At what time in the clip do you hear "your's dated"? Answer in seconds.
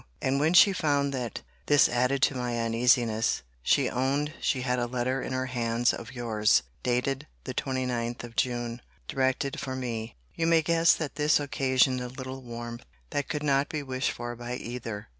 6.13-7.27